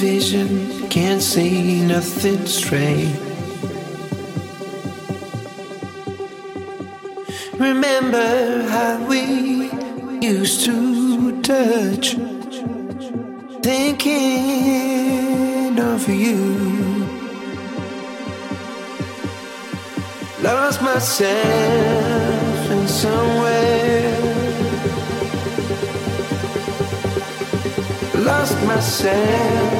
[0.00, 3.14] vision, can't see nothing straight.
[7.58, 9.70] Remember how we
[10.26, 12.16] used to touch,
[13.62, 14.08] thinking
[15.78, 17.06] of you.
[20.42, 24.20] Lost myself in somewhere.
[28.24, 29.79] lost myself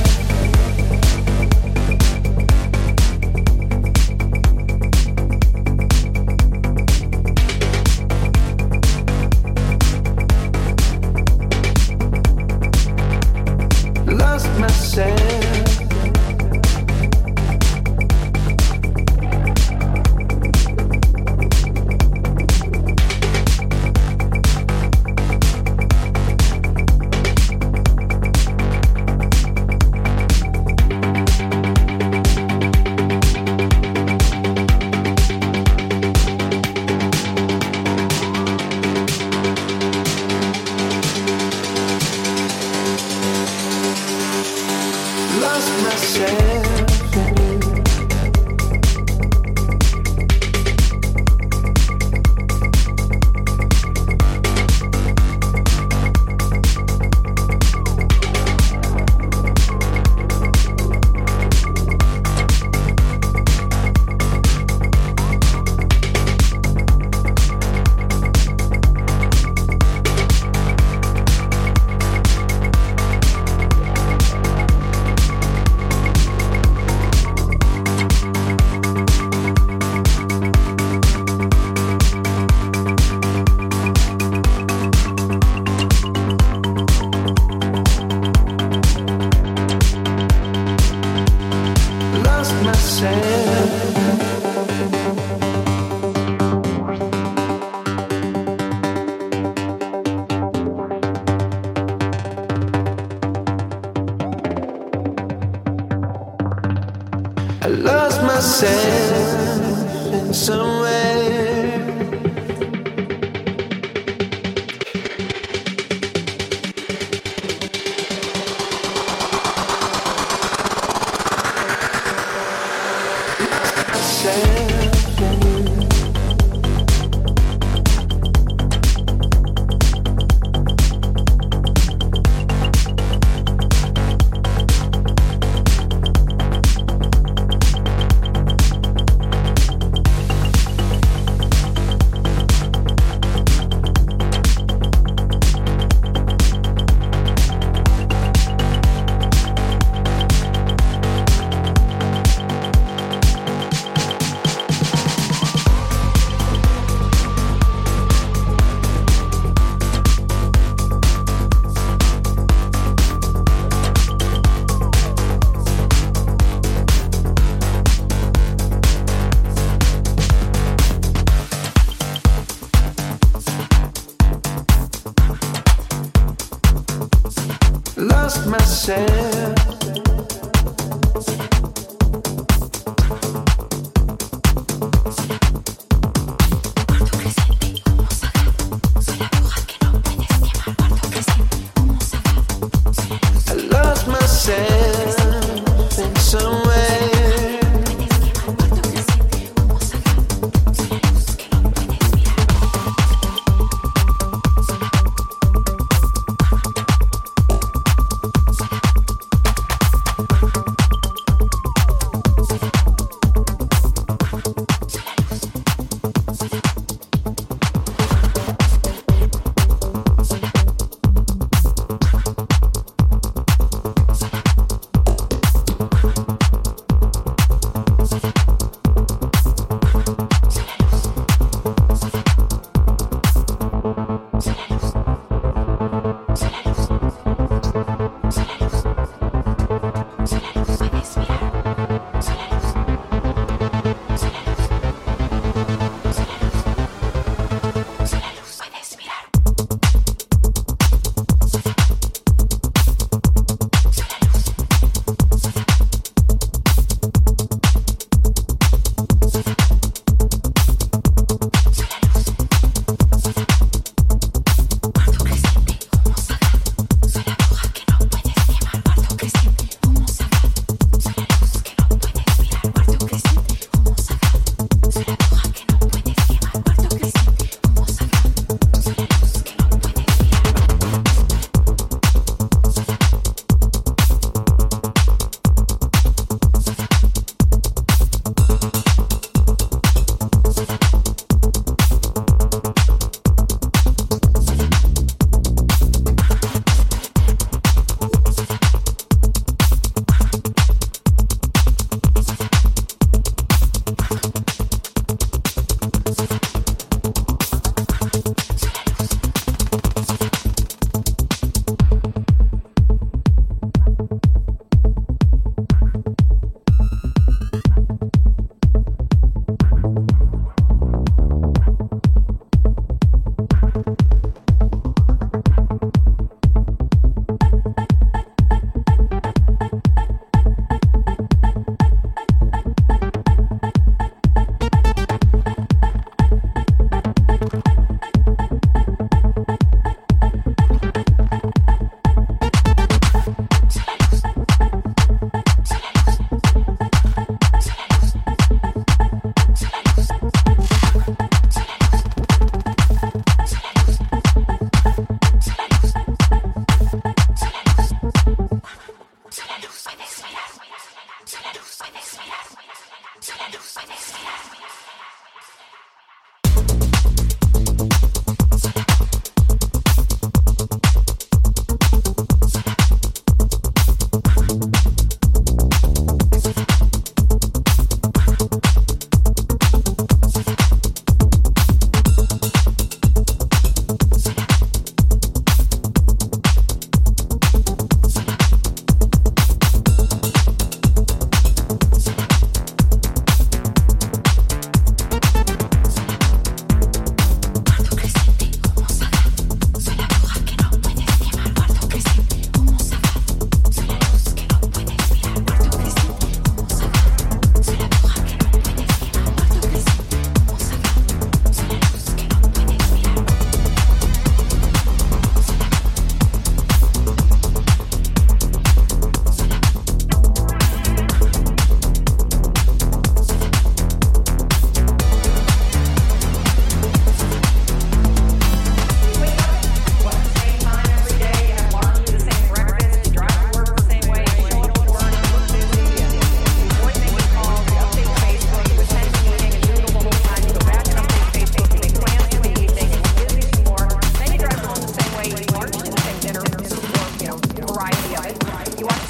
[108.61, 109.00] said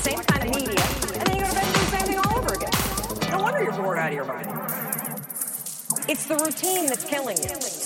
[0.01, 0.83] same kind of media,
[1.19, 2.71] and then you're going to do the same thing all over again.
[3.29, 4.47] No wonder you're bored out of your mind.
[6.09, 7.80] It's the routine that's killing you.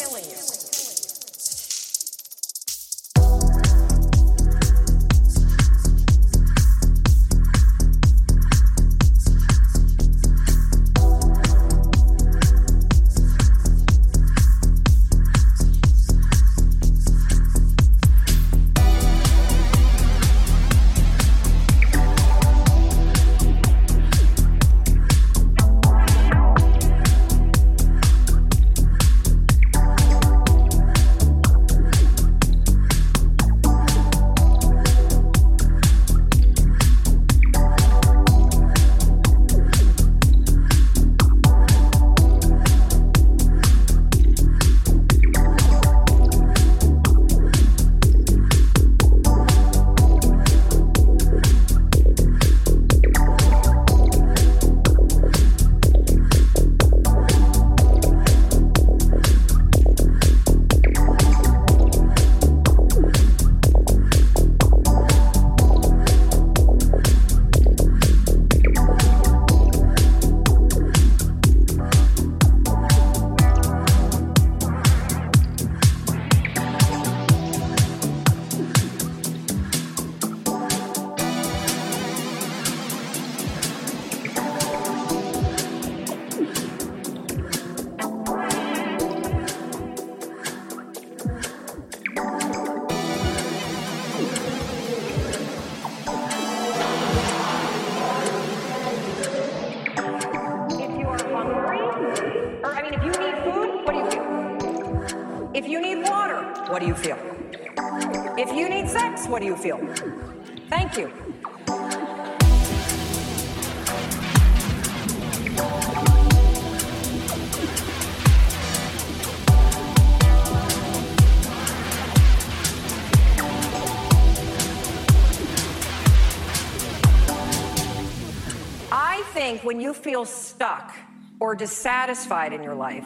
[129.76, 130.96] When you feel stuck
[131.38, 133.06] or dissatisfied in your life,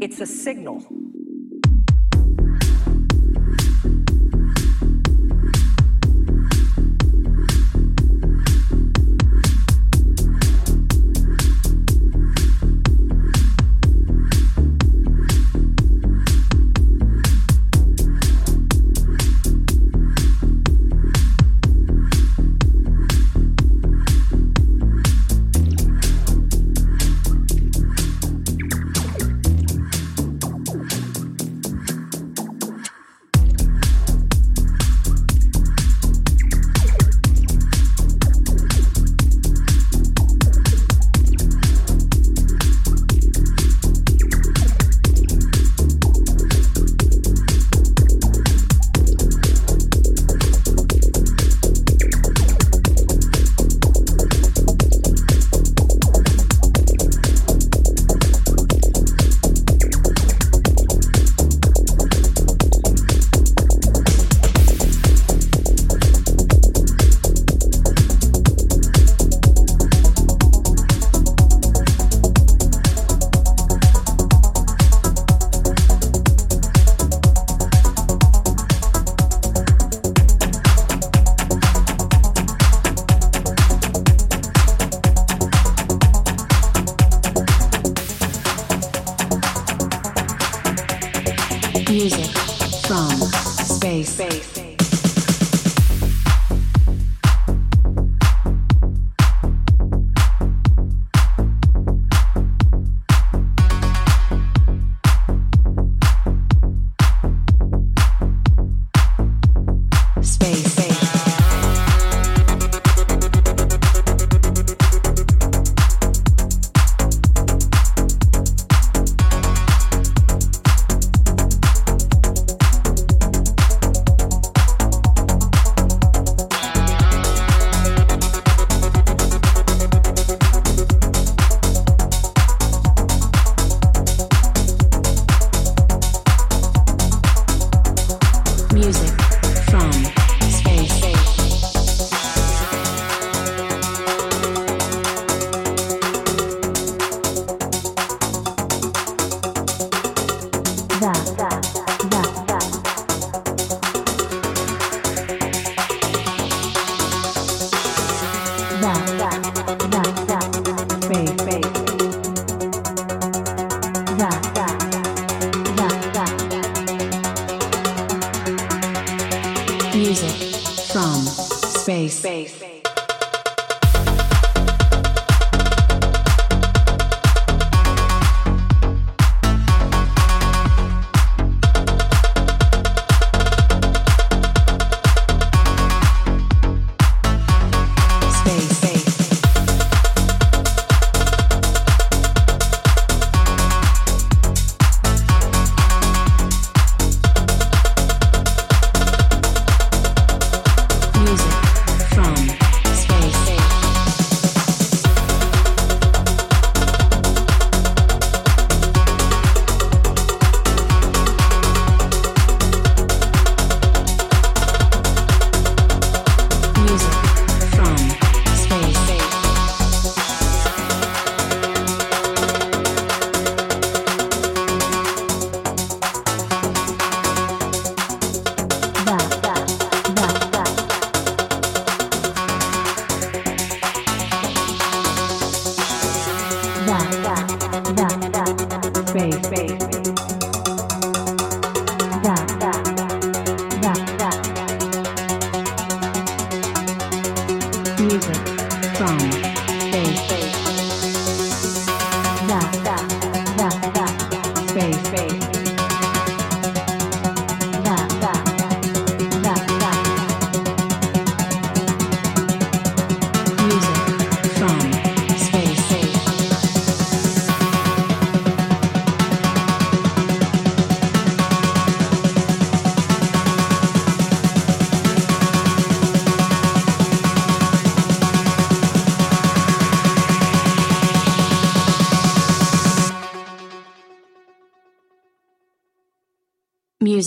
[0.00, 0.86] it's a signal.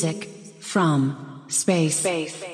[0.02, 0.30] Music
[0.62, 1.98] from space.
[1.98, 2.49] space.